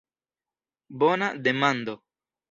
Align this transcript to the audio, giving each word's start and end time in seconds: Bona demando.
Bona 1.03 1.27
demando. 1.47 1.93